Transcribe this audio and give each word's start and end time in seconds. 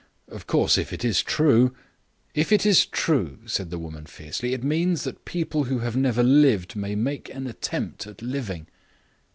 Of 0.27 0.47
course, 0.47 0.79
if 0.79 0.91
it 0.91 1.05
is 1.05 1.21
true" 1.21 1.75
"If 2.33 2.51
it 2.51 2.65
is 2.65 2.87
true," 2.87 3.37
said 3.45 3.69
the 3.69 3.77
woman 3.77 4.07
fiercely, 4.07 4.51
"it 4.55 4.63
means 4.63 5.03
that 5.03 5.25
people 5.25 5.65
who 5.65 5.77
have 5.77 5.95
never 5.95 6.23
lived 6.23 6.75
may 6.75 6.95
make 6.95 7.29
an 7.29 7.45
attempt 7.45 8.07
at 8.07 8.23
living." 8.23 8.65